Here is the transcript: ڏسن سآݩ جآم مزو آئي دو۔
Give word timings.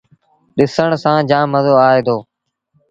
ڏسن 0.57 0.91
سآݩ 1.03 1.21
جآم 1.29 1.47
مزو 1.53 1.73
آئي 1.87 2.01
دو۔ 2.05 2.17